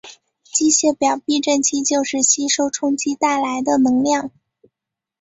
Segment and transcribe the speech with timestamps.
[0.51, 4.31] 机械表避震器就是吸收冲击带来的能量。